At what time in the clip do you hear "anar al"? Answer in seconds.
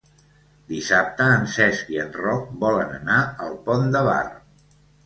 2.99-3.57